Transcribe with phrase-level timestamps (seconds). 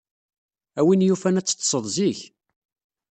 [0.79, 2.19] A win yufan, ad teḍḍsed zik.